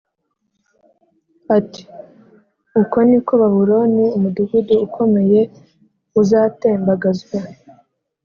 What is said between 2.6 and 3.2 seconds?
“Uko ni